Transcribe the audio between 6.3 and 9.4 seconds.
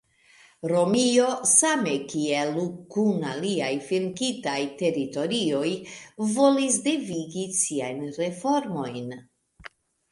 volis devigi siajn reformojn.